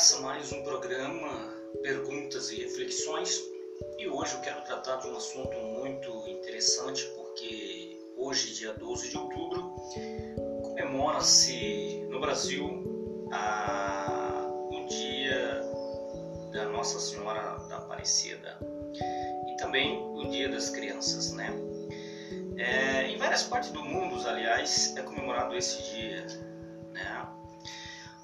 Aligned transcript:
Começa 0.00 0.20
mais 0.20 0.50
um 0.50 0.62
programa 0.62 1.28
Perguntas 1.82 2.50
e 2.50 2.62
Reflexões 2.62 3.38
e 3.98 4.08
hoje 4.08 4.32
eu 4.32 4.40
quero 4.40 4.64
tratar 4.64 4.96
de 4.96 5.08
um 5.08 5.14
assunto 5.14 5.54
muito 5.58 6.26
interessante 6.26 7.04
porque 7.14 8.00
hoje, 8.16 8.54
dia 8.54 8.72
12 8.72 9.10
de 9.10 9.18
outubro, 9.18 9.74
comemora-se 10.62 12.02
no 12.08 12.18
Brasil 12.18 13.28
a, 13.30 14.46
o 14.72 14.86
dia 14.86 15.70
da 16.50 16.64
Nossa 16.70 16.98
Senhora 16.98 17.58
da 17.68 17.76
Aparecida 17.76 18.58
e 19.52 19.56
também 19.58 20.02
o 20.02 20.30
Dia 20.30 20.48
das 20.48 20.70
Crianças, 20.70 21.30
né? 21.34 21.50
É, 22.56 23.06
em 23.06 23.18
várias 23.18 23.42
partes 23.42 23.68
do 23.68 23.84
mundo, 23.84 24.26
aliás, 24.26 24.96
é 24.96 25.02
comemorado 25.02 25.54
esse 25.54 25.82
dia, 25.92 26.26
né? 26.94 27.39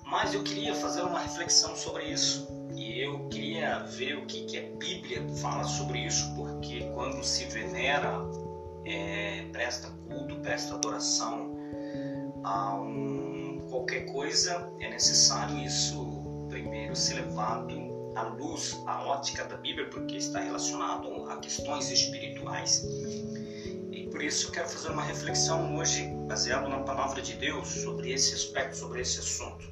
Mas 0.07 0.33
eu 0.35 0.43
queria 0.45 0.75
fazer 0.75 1.03
uma 1.03 1.19
reflexão 1.19 1.75
sobre 1.75 2.05
isso 2.05 2.49
e 2.77 3.01
eu 3.01 3.29
queria 3.29 3.81
ver 3.81 4.17
o 4.19 4.27
que, 4.27 4.45
que 4.45 4.59
a 4.59 4.63
Bíblia 4.79 5.27
fala 5.41 5.65
sobre 5.65 5.99
isso, 6.07 6.33
porque 6.37 6.81
quando 6.95 7.25
se 7.25 7.45
venera, 7.47 8.21
é, 8.85 9.47
presta 9.51 9.91
culto, 10.09 10.37
presta 10.37 10.75
adoração 10.75 11.57
a 12.45 12.75
um, 12.77 13.67
qualquer 13.69 14.07
coisa, 14.13 14.73
é 14.79 14.89
necessário 14.91 15.59
isso 15.59 16.47
primeiro 16.49 16.95
ser 16.95 17.15
levado 17.15 17.75
à 18.15 18.23
luz, 18.23 18.81
à 18.87 19.05
ótica 19.07 19.45
da 19.45 19.57
Bíblia, 19.57 19.91
porque 19.91 20.17
está 20.17 20.41
relacionado 20.41 21.29
a 21.29 21.37
questões 21.39 21.91
espirituais. 21.91 22.85
Por 24.17 24.25
isso 24.25 24.51
quero 24.51 24.67
fazer 24.67 24.89
uma 24.89 25.03
reflexão 25.03 25.77
hoje, 25.77 26.07
baseado 26.27 26.71
na 26.71 26.79
palavra 26.79 27.21
de 27.21 27.35
Deus, 27.35 27.69
sobre 27.69 28.13
esse 28.13 28.33
aspecto, 28.33 28.75
sobre 28.75 29.03
esse 29.03 29.19
assunto. 29.19 29.71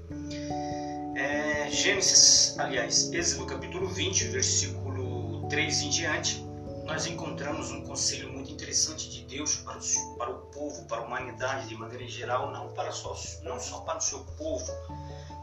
É, 1.17 1.71
Gênesis, 1.71 2.55
aliás, 2.59 3.11
Êxodo 3.11 3.47
capítulo 3.47 3.89
20, 3.89 4.25
versículo 4.25 5.49
3 5.49 5.81
em 5.81 5.89
diante, 5.89 6.45
nós 6.85 7.07
encontramos 7.07 7.71
um 7.71 7.85
conselho 7.85 8.31
muito 8.31 8.53
interessante 8.53 9.09
de 9.09 9.25
Deus 9.25 9.57
para 9.57 9.79
o, 9.79 10.17
para 10.19 10.31
o 10.31 10.39
povo, 10.49 10.85
para 10.89 10.99
a 10.99 11.07
humanidade 11.07 11.67
de 11.67 11.75
maneira 11.75 12.07
geral, 12.07 12.53
não, 12.53 12.69
para 12.75 12.93
só, 12.93 13.17
não 13.45 13.59
só 13.59 13.81
para 13.81 13.97
o 13.97 14.03
seu 14.03 14.19
povo, 14.37 14.71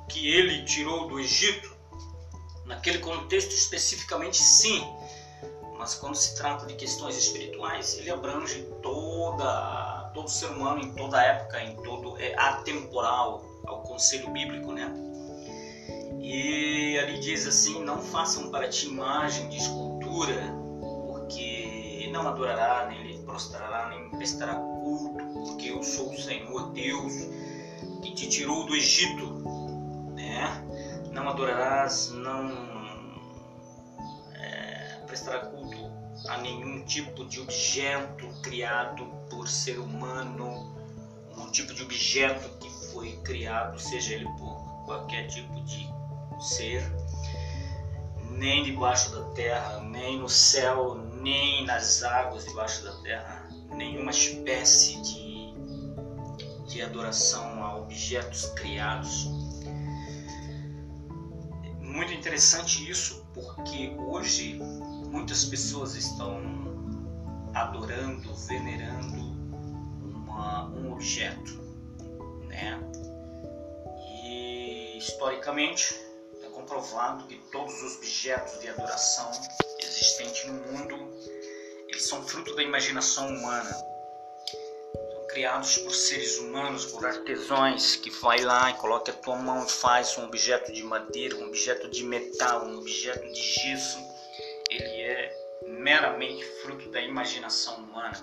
que 0.10 0.30
ele 0.32 0.64
tirou 0.64 1.08
do 1.08 1.20
Egito, 1.20 1.76
naquele 2.66 3.00
contexto 3.00 3.52
especificamente 3.52 4.38
sim, 4.38 4.80
mas 5.82 5.96
quando 5.96 6.14
se 6.14 6.36
trata 6.36 6.68
de 6.68 6.76
questões 6.76 7.18
espirituais, 7.18 7.98
ele 7.98 8.12
abrange 8.12 8.62
toda, 8.84 10.12
todo 10.14 10.30
ser 10.30 10.52
humano 10.52 10.80
em 10.80 10.94
toda 10.94 11.20
época, 11.20 11.60
em 11.60 11.76
todo 11.78 12.16
é 12.20 12.36
atemporal 12.38 13.44
ao 13.66 13.82
conselho 13.82 14.30
bíblico, 14.30 14.72
né? 14.74 14.94
E 16.22 17.00
ali 17.00 17.20
diz 17.20 17.48
assim: 17.48 17.84
não 17.84 18.00
façam 18.00 18.52
para 18.52 18.70
ti 18.70 18.90
imagem 18.90 19.50
de 19.50 19.58
escultura, 19.58 20.54
porque 21.08 22.08
não 22.14 22.28
adorará, 22.28 22.86
nem 22.88 23.02
lhe 23.02 23.18
prostrará, 23.24 23.90
nem 23.90 24.08
prestará 24.12 24.54
culto, 24.54 25.26
porque 25.48 25.72
eu 25.72 25.82
sou 25.82 26.12
o 26.12 26.22
Senhor 26.22 26.74
Deus 26.74 27.12
que 28.04 28.14
te 28.14 28.30
tirou 28.30 28.68
do 28.68 28.76
Egito, 28.76 29.26
né? 30.14 30.64
Não 31.12 31.28
adorarás, 31.28 32.12
não 32.12 32.81
prestará 35.12 35.40
culto 35.40 35.92
a 36.30 36.38
nenhum 36.38 36.86
tipo 36.86 37.26
de 37.26 37.42
objeto 37.42 38.26
criado 38.42 39.06
por 39.30 39.46
ser 39.46 39.78
humano, 39.78 40.74
um 41.38 41.52
tipo 41.52 41.74
de 41.74 41.84
objeto 41.84 42.48
que 42.60 42.70
foi 42.94 43.18
criado, 43.18 43.78
seja 43.78 44.14
ele 44.14 44.26
por 44.38 44.56
qualquer 44.86 45.28
tipo 45.28 45.54
de 45.66 45.86
ser, 46.40 46.82
nem 48.30 48.64
debaixo 48.64 49.12
da 49.12 49.24
terra, 49.34 49.82
nem 49.82 50.18
no 50.18 50.30
céu, 50.30 50.96
nem 51.22 51.66
nas 51.66 52.04
águas 52.04 52.46
debaixo 52.46 52.82
da 52.86 52.94
terra, 53.02 53.50
nenhuma 53.76 54.12
espécie 54.12 54.96
de, 55.02 55.54
de 56.72 56.82
adoração 56.82 57.62
a 57.62 57.76
objetos 57.76 58.46
criados. 58.56 59.26
Muito 61.82 62.14
interessante 62.14 62.90
isso, 62.90 63.26
porque 63.34 63.94
hoje 64.08 64.58
muitas 65.12 65.44
pessoas 65.44 65.96
estão 65.96 66.42
adorando, 67.54 68.34
venerando 68.48 69.18
uma, 70.04 70.70
um 70.70 70.94
objeto, 70.94 71.60
né? 72.48 72.80
E 74.16 74.98
historicamente 74.98 75.94
é 76.42 76.48
comprovado 76.48 77.26
que 77.28 77.36
todos 77.52 77.84
os 77.84 77.98
objetos 77.98 78.60
de 78.62 78.70
adoração 78.70 79.30
existentes 79.80 80.48
no 80.48 80.54
mundo 80.54 80.96
eles 81.90 82.08
são 82.08 82.26
fruto 82.26 82.56
da 82.56 82.64
imaginação 82.64 83.28
humana, 83.28 83.70
são 83.70 85.28
criados 85.28 85.78
por 85.80 85.94
seres 85.94 86.38
humanos, 86.38 86.86
por 86.86 87.06
artesãos 87.06 87.98
que 87.98 88.10
vai 88.10 88.40
lá 88.40 88.72
e 88.72 88.76
coloca 88.76 89.12
a 89.12 89.16
tua 89.16 89.36
mão 89.36 89.66
e 89.66 89.70
faz 89.70 90.18
um 90.18 90.24
objeto 90.24 90.72
de 90.72 90.84
madeira, 90.84 91.36
um 91.36 91.48
objeto 91.48 91.90
de 91.90 92.02
metal, 92.06 92.66
um 92.66 92.78
objeto 92.78 93.30
de 93.30 93.42
gesso 93.42 94.11
meramente 95.82 96.44
fruto 96.62 96.90
da 96.90 97.02
imaginação 97.02 97.76
humana. 97.76 98.18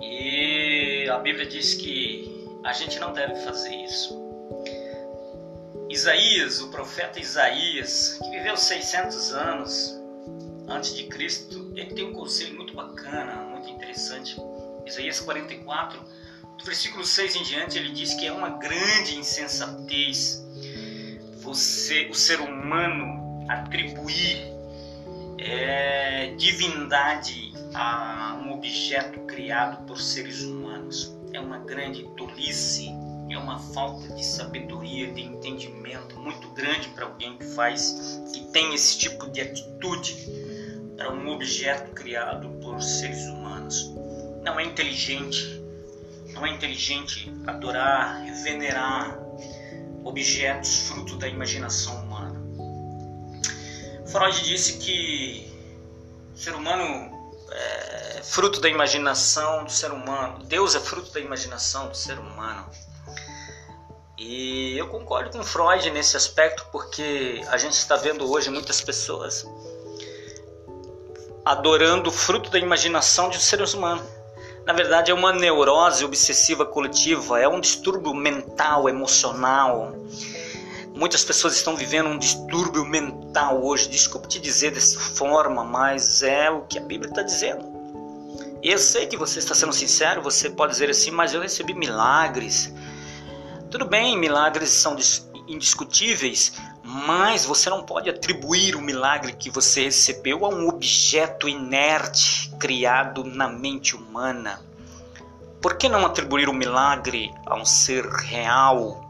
E 0.00 1.08
a 1.10 1.18
Bíblia 1.18 1.46
diz 1.46 1.74
que 1.74 2.46
a 2.64 2.72
gente 2.72 2.98
não 2.98 3.12
deve 3.12 3.34
fazer 3.44 3.74
isso. 3.74 4.24
Isaías, 5.90 6.60
o 6.60 6.70
profeta 6.70 7.20
Isaías, 7.20 8.18
que 8.22 8.30
viveu 8.30 8.56
600 8.56 9.32
anos 9.32 9.94
antes 10.68 10.94
de 10.94 11.04
Cristo, 11.04 11.72
ele 11.76 11.94
tem 11.94 12.04
um 12.04 12.12
conselho 12.12 12.54
muito 12.54 12.74
bacana, 12.74 13.34
muito 13.36 13.68
interessante. 13.68 14.36
Isaías 14.84 15.20
44, 15.20 16.00
do 16.58 16.64
versículo 16.64 17.04
6 17.04 17.36
em 17.36 17.42
diante, 17.42 17.78
ele 17.78 17.90
diz 17.90 18.14
que 18.14 18.26
é 18.26 18.32
uma 18.32 18.50
grande 18.50 19.16
insensatez 19.16 20.44
você, 21.40 22.08
o 22.10 22.14
ser 22.14 22.40
humano, 22.40 23.46
atribuir 23.48 24.55
é, 25.46 26.34
divindade 26.36 27.52
a 27.74 28.38
um 28.42 28.52
objeto 28.52 29.20
criado 29.20 29.86
por 29.86 30.00
seres 30.00 30.42
humanos. 30.42 31.16
É 31.32 31.40
uma 31.40 31.58
grande 31.58 32.04
tolice, 32.16 32.88
é 33.30 33.38
uma 33.38 33.58
falta 33.58 34.12
de 34.14 34.24
sabedoria, 34.24 35.12
de 35.12 35.22
entendimento 35.22 36.18
muito 36.18 36.48
grande 36.50 36.88
para 36.88 37.04
alguém 37.04 37.36
que 37.38 37.44
faz, 37.44 38.20
que 38.32 38.40
tem 38.52 38.74
esse 38.74 38.98
tipo 38.98 39.30
de 39.30 39.40
atitude 39.40 40.16
para 40.96 41.12
um 41.12 41.28
objeto 41.28 41.92
criado 41.92 42.48
por 42.60 42.80
seres 42.82 43.26
humanos. 43.26 43.94
Não 44.42 44.58
é 44.58 44.64
inteligente, 44.64 45.62
não 46.32 46.44
é 46.46 46.50
inteligente 46.50 47.32
adorar, 47.46 48.24
venerar 48.42 49.18
objetos 50.04 50.88
fruto 50.88 51.16
da 51.16 51.28
imaginação. 51.28 52.05
Freud 54.16 54.42
disse 54.44 54.78
que 54.78 55.46
o 56.34 56.38
ser 56.38 56.54
humano 56.54 57.12
é 57.50 58.22
fruto 58.22 58.62
da 58.62 58.68
imaginação 58.70 59.62
do 59.62 59.70
ser 59.70 59.92
humano. 59.92 60.42
Deus 60.44 60.74
é 60.74 60.80
fruto 60.80 61.12
da 61.12 61.20
imaginação 61.20 61.88
do 61.88 61.94
ser 61.94 62.18
humano. 62.18 62.64
E 64.16 64.74
eu 64.78 64.88
concordo 64.88 65.36
com 65.36 65.44
Freud 65.44 65.90
nesse 65.90 66.16
aspecto 66.16 66.64
porque 66.72 67.42
a 67.48 67.58
gente 67.58 67.74
está 67.74 67.94
vendo 67.96 68.30
hoje 68.32 68.48
muitas 68.48 68.80
pessoas 68.80 69.46
adorando 71.44 72.08
o 72.08 72.12
fruto 72.12 72.48
da 72.48 72.58
imaginação 72.58 73.28
de 73.28 73.38
seres 73.38 73.74
humanos. 73.74 74.06
Na 74.64 74.72
verdade, 74.72 75.10
é 75.10 75.14
uma 75.14 75.30
neurose 75.30 76.06
obsessiva 76.06 76.64
coletiva, 76.64 77.38
é 77.38 77.46
um 77.46 77.60
distúrbio 77.60 78.14
mental, 78.14 78.88
emocional 78.88 79.94
Muitas 80.96 81.22
pessoas 81.22 81.54
estão 81.54 81.76
vivendo 81.76 82.08
um 82.08 82.18
distúrbio 82.18 82.82
mental 82.82 83.62
hoje. 83.62 83.86
Desculpe 83.86 84.28
te 84.28 84.40
dizer 84.40 84.70
dessa 84.70 84.98
forma, 84.98 85.62
mas 85.62 86.22
é 86.22 86.50
o 86.50 86.62
que 86.62 86.78
a 86.78 86.80
Bíblia 86.80 87.10
está 87.10 87.20
dizendo. 87.20 87.66
E 88.62 88.70
eu 88.70 88.78
sei 88.78 89.06
que 89.06 89.14
você 89.14 89.38
está 89.38 89.54
sendo 89.54 89.74
sincero, 89.74 90.22
você 90.22 90.48
pode 90.48 90.72
dizer 90.72 90.88
assim, 90.88 91.10
mas 91.10 91.34
eu 91.34 91.42
recebi 91.42 91.74
milagres. 91.74 92.72
Tudo 93.70 93.84
bem, 93.84 94.18
milagres 94.18 94.70
são 94.70 94.96
indiscutíveis, 95.46 96.54
mas 96.82 97.44
você 97.44 97.68
não 97.68 97.84
pode 97.84 98.08
atribuir 98.08 98.74
o 98.74 98.80
milagre 98.80 99.34
que 99.34 99.50
você 99.50 99.84
recebeu 99.84 100.46
a 100.46 100.48
um 100.48 100.66
objeto 100.66 101.46
inerte 101.46 102.50
criado 102.58 103.22
na 103.22 103.46
mente 103.46 103.94
humana. 103.94 104.62
Por 105.60 105.76
que 105.76 105.90
não 105.90 106.06
atribuir 106.06 106.48
o 106.48 106.54
milagre 106.54 107.30
a 107.44 107.54
um 107.54 107.66
ser 107.66 108.06
real, 108.06 109.05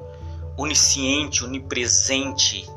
onisciente, 0.57 1.45
onipresente, 1.45 2.69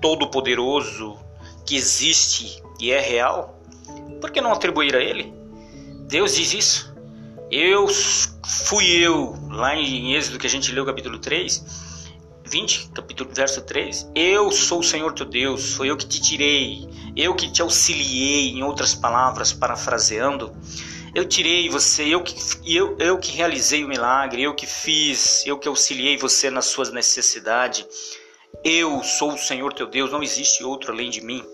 todo-poderoso, 0.00 1.16
que 1.64 1.76
existe 1.76 2.62
e 2.78 2.90
é 2.90 3.00
real, 3.00 3.60
por 4.20 4.30
que 4.30 4.40
não 4.40 4.52
atribuir 4.52 4.94
a 4.94 5.00
ele? 5.00 5.32
Deus 6.08 6.34
diz 6.34 6.52
isso. 6.52 6.94
Eu 7.50 7.86
fui 8.66 8.86
eu, 8.86 9.34
lá 9.50 9.76
em 9.76 10.14
Êxodo 10.14 10.38
que 10.38 10.46
a 10.46 10.50
gente 10.50 10.72
leu 10.72 10.84
capítulo 10.84 11.18
3, 11.18 12.02
20, 12.44 12.90
capítulo 12.90 13.30
verso 13.32 13.62
3, 13.62 14.10
eu 14.14 14.50
sou 14.50 14.80
o 14.80 14.82
Senhor 14.82 15.12
teu 15.12 15.26
Deus, 15.26 15.74
foi 15.74 15.90
eu 15.90 15.96
que 15.96 16.06
te 16.06 16.20
tirei, 16.20 16.88
eu 17.16 17.34
que 17.34 17.50
te 17.50 17.62
auxiliei, 17.62 18.50
em 18.50 18.62
outras 18.62 18.94
palavras, 18.94 19.52
parafraseando, 19.52 20.52
eu 21.14 21.24
tirei 21.24 21.68
você, 21.68 22.08
eu 22.08 22.22
que, 22.22 22.34
eu, 22.66 22.96
eu 22.98 23.18
que 23.18 23.30
realizei 23.30 23.84
o 23.84 23.88
milagre, 23.88 24.42
eu 24.42 24.54
que 24.54 24.66
fiz, 24.66 25.46
eu 25.46 25.56
que 25.56 25.68
auxiliei 25.68 26.16
você 26.16 26.50
nas 26.50 26.66
suas 26.66 26.90
necessidades. 26.90 27.86
Eu 28.64 29.02
sou 29.04 29.32
o 29.32 29.38
Senhor 29.38 29.72
teu 29.72 29.86
Deus, 29.86 30.10
não 30.10 30.22
existe 30.22 30.64
outro 30.64 30.92
além 30.92 31.10
de 31.10 31.20
mim. 31.20 31.44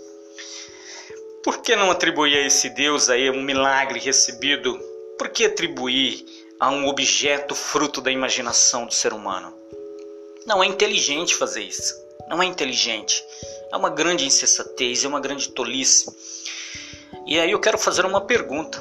Por 1.45 1.59
que 1.59 1.77
não 1.77 1.91
atribuir 1.91 2.37
a 2.37 2.47
esse 2.47 2.71
Deus 2.71 3.11
aí 3.11 3.31
um 3.31 3.43
milagre 3.43 3.99
recebido? 3.99 4.79
Por 5.19 5.29
que 5.29 5.45
atribuir 5.45 6.25
a 6.59 6.71
um 6.71 6.87
objeto 6.87 7.55
fruto 7.55 8.01
da 8.01 8.11
imaginação 8.11 8.87
do 8.87 8.95
ser 8.95 9.13
humano? 9.13 9.53
Não 10.47 10.63
é 10.63 10.67
inteligente 10.67 11.35
fazer 11.35 11.63
isso. 11.63 11.95
Não 12.29 12.43
é 12.43 12.47
inteligente. 12.47 13.23
É 13.73 13.77
uma 13.77 13.91
grande 13.91 14.25
insensatez, 14.25 15.05
é 15.05 15.09
uma 15.09 15.21
grande 15.21 15.51
tolice. 15.51 16.07
E 17.27 17.39
aí 17.39 17.51
eu 17.51 17.61
quero 17.61 17.79
fazer 17.79 18.07
uma 18.07 18.21
pergunta. 18.21 18.81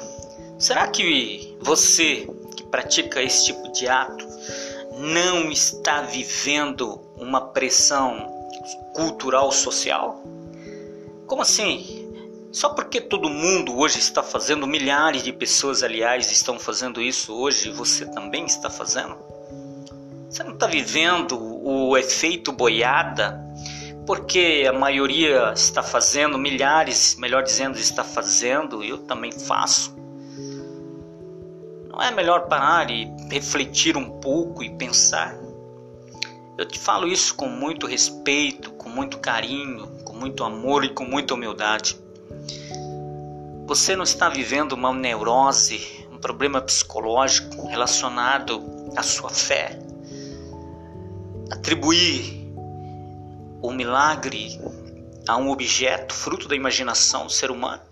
Será 0.60 0.86
que 0.88 1.56
você 1.58 2.28
que 2.54 2.62
pratica 2.64 3.22
esse 3.22 3.46
tipo 3.46 3.72
de 3.72 3.88
ato 3.88 4.28
não 4.98 5.50
está 5.50 6.02
vivendo 6.02 7.00
uma 7.16 7.40
pressão 7.40 8.30
cultural 8.94 9.50
social? 9.52 10.22
Como 11.26 11.40
assim? 11.40 12.06
Só 12.52 12.68
porque 12.74 13.00
todo 13.00 13.30
mundo 13.30 13.78
hoje 13.78 14.00
está 14.00 14.22
fazendo, 14.22 14.66
milhares 14.66 15.22
de 15.22 15.32
pessoas, 15.32 15.82
aliás, 15.82 16.30
estão 16.30 16.58
fazendo 16.58 17.00
isso 17.00 17.32
hoje, 17.32 17.70
você 17.70 18.04
também 18.04 18.44
está 18.44 18.68
fazendo? 18.68 19.16
Você 20.28 20.42
não 20.42 20.52
está 20.52 20.66
vivendo 20.66 21.40
o 21.40 21.96
efeito 21.96 22.52
boiada? 22.52 23.42
Porque 24.06 24.66
a 24.68 24.74
maioria 24.74 25.54
está 25.54 25.82
fazendo, 25.82 26.36
milhares, 26.36 27.16
melhor 27.16 27.42
dizendo, 27.42 27.78
está 27.78 28.04
fazendo, 28.04 28.84
eu 28.84 28.98
também 28.98 29.32
faço. 29.32 29.99
Não 32.00 32.06
é 32.06 32.10
melhor 32.10 32.46
parar 32.46 32.90
e 32.90 33.14
refletir 33.30 33.94
um 33.94 34.08
pouco 34.20 34.64
e 34.64 34.70
pensar? 34.70 35.36
Eu 36.56 36.64
te 36.64 36.78
falo 36.78 37.06
isso 37.06 37.34
com 37.34 37.46
muito 37.46 37.86
respeito, 37.86 38.70
com 38.70 38.88
muito 38.88 39.18
carinho, 39.18 39.86
com 40.02 40.14
muito 40.14 40.42
amor 40.42 40.82
e 40.82 40.94
com 40.94 41.04
muita 41.04 41.34
humildade. 41.34 42.00
Você 43.66 43.94
não 43.94 44.04
está 44.04 44.30
vivendo 44.30 44.72
uma 44.72 44.94
neurose, 44.94 46.08
um 46.10 46.16
problema 46.16 46.62
psicológico 46.62 47.66
relacionado 47.68 48.64
à 48.96 49.02
sua 49.02 49.28
fé. 49.28 49.78
Atribuir 51.50 52.50
o 53.60 53.70
milagre 53.72 54.58
a 55.28 55.36
um 55.36 55.50
objeto 55.50 56.14
fruto 56.14 56.48
da 56.48 56.56
imaginação 56.56 57.26
do 57.26 57.30
ser 57.30 57.50
humano. 57.50 57.82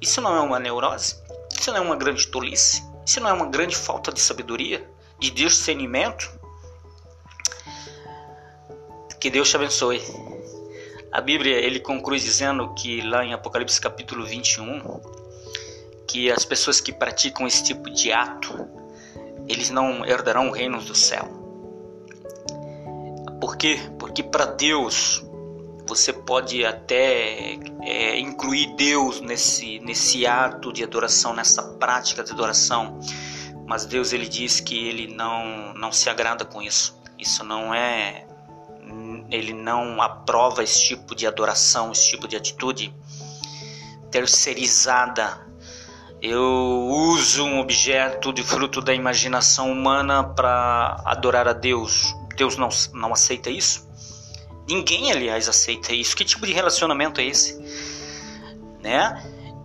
Isso 0.00 0.20
não 0.20 0.36
é 0.36 0.40
uma 0.40 0.60
neurose? 0.60 1.16
Isso 1.60 1.70
não 1.72 1.76
é 1.76 1.80
uma 1.82 1.96
grande 1.96 2.26
tolice? 2.26 2.82
Isso 3.04 3.20
não 3.20 3.28
é 3.28 3.34
uma 3.34 3.44
grande 3.44 3.76
falta 3.76 4.10
de 4.10 4.18
sabedoria, 4.18 4.90
de 5.18 5.30
discernimento? 5.30 6.32
Que 9.20 9.28
Deus 9.28 9.50
te 9.50 9.56
abençoe. 9.56 10.02
A 11.12 11.20
Bíblia 11.20 11.58
ele 11.58 11.78
conclui 11.78 12.18
dizendo 12.18 12.72
que 12.72 13.02
lá 13.02 13.22
em 13.26 13.34
Apocalipse 13.34 13.78
capítulo 13.78 14.24
21 14.24 15.02
que 16.08 16.32
as 16.32 16.46
pessoas 16.46 16.80
que 16.80 16.94
praticam 16.94 17.46
esse 17.46 17.62
tipo 17.62 17.90
de 17.90 18.10
ato 18.10 18.66
eles 19.46 19.68
não 19.68 20.02
herdarão 20.06 20.48
o 20.48 20.52
reino 20.52 20.80
do 20.80 20.94
céu. 20.94 21.28
Por 23.38 23.58
quê? 23.58 23.78
Porque 23.98 24.22
para 24.22 24.46
Deus 24.46 25.22
você 25.90 26.12
pode 26.12 26.64
até 26.64 27.58
é, 27.82 28.20
incluir 28.20 28.76
Deus 28.76 29.20
nesse, 29.20 29.80
nesse 29.80 30.24
ato 30.24 30.72
de 30.72 30.84
adoração, 30.84 31.34
nessa 31.34 31.64
prática 31.64 32.22
de 32.22 32.30
adoração, 32.30 33.00
mas 33.66 33.84
Deus 33.86 34.12
ele 34.12 34.28
diz 34.28 34.60
que 34.60 34.86
ele 34.86 35.12
não, 35.12 35.74
não 35.74 35.90
se 35.90 36.08
agrada 36.08 36.44
com 36.44 36.62
isso. 36.62 36.96
Isso 37.18 37.42
não 37.42 37.74
é. 37.74 38.24
Ele 39.30 39.52
não 39.52 40.00
aprova 40.00 40.62
esse 40.62 40.80
tipo 40.86 41.12
de 41.12 41.26
adoração, 41.26 41.90
esse 41.90 42.08
tipo 42.08 42.28
de 42.28 42.36
atitude 42.36 42.94
terceirizada. 44.12 45.44
Eu 46.22 46.86
uso 46.88 47.44
um 47.44 47.58
objeto 47.58 48.32
de 48.32 48.44
fruto 48.44 48.80
da 48.80 48.94
imaginação 48.94 49.72
humana 49.72 50.22
para 50.22 51.02
adorar 51.04 51.48
a 51.48 51.52
Deus. 51.52 52.14
Deus 52.36 52.56
não, 52.56 52.68
não 52.92 53.12
aceita 53.12 53.50
isso? 53.50 53.89
Ninguém, 54.70 55.10
aliás, 55.10 55.48
aceita 55.48 55.92
isso. 55.92 56.16
Que 56.16 56.24
tipo 56.24 56.46
de 56.46 56.52
relacionamento 56.52 57.20
é 57.20 57.24
esse? 57.24 57.60
Né? 58.80 59.20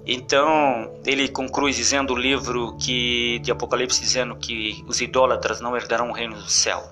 Então, 0.06 0.92
ele 1.06 1.28
conclui 1.28 1.72
dizendo 1.72 2.14
o 2.14 2.18
livro 2.18 2.76
que 2.78 3.40
de 3.40 3.52
Apocalipse 3.52 4.02
dizendo 4.02 4.36
que 4.36 4.84
os 4.88 5.02
idólatras 5.02 5.62
não 5.62 5.78
herdarão 5.78 6.10
o 6.10 6.14
reino 6.14 6.36
do 6.36 6.50
céu. 6.50 6.84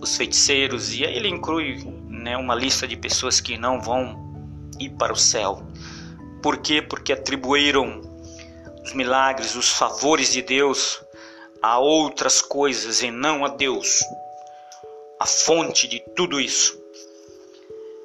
Os 0.00 0.16
feiticeiros 0.16 0.92
e 0.92 1.04
aí 1.04 1.16
ele 1.16 1.28
inclui, 1.28 1.84
né, 2.08 2.36
uma 2.36 2.54
lista 2.54 2.86
de 2.86 2.96
pessoas 2.96 3.40
que 3.40 3.56
não 3.56 3.80
vão 3.80 4.16
ir 4.80 4.90
para 4.90 5.12
o 5.12 5.16
céu. 5.16 5.62
Por 6.42 6.58
quê? 6.58 6.82
Porque 6.82 7.12
atribuíram 7.12 8.00
os 8.84 8.92
milagres, 8.92 9.54
os 9.54 9.70
favores 9.70 10.32
de 10.32 10.42
Deus 10.42 11.00
a 11.62 11.78
outras 11.78 12.42
coisas 12.42 13.02
e 13.02 13.10
não 13.10 13.44
a 13.44 13.48
Deus 13.48 14.04
a 15.18 15.26
fonte 15.26 15.88
de 15.88 16.00
tudo 16.14 16.40
isso. 16.40 16.80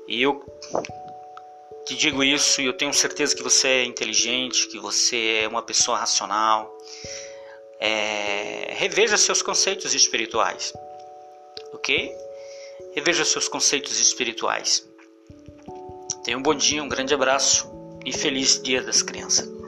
E 0.07 0.21
eu 0.21 0.43
te 1.85 1.95
digo 1.95 2.23
isso 2.23 2.61
e 2.61 2.65
eu 2.65 2.73
tenho 2.73 2.93
certeza 2.93 3.35
que 3.35 3.43
você 3.43 3.67
é 3.67 3.85
inteligente, 3.85 4.67
que 4.67 4.79
você 4.79 5.41
é 5.43 5.47
uma 5.47 5.61
pessoa 5.61 5.97
racional. 5.97 6.77
É, 7.79 8.73
reveja 8.77 9.17
seus 9.17 9.41
conceitos 9.41 9.93
espirituais, 9.93 10.73
ok? 11.73 12.15
Reveja 12.93 13.25
seus 13.25 13.47
conceitos 13.47 13.99
espirituais. 13.99 14.87
Tenha 16.23 16.37
um 16.37 16.41
bom 16.43 16.53
dia, 16.53 16.83
um 16.83 16.89
grande 16.89 17.13
abraço 17.13 17.71
e 18.05 18.13
feliz 18.13 18.61
Dia 18.61 18.83
das 18.83 19.01
Crianças. 19.01 19.60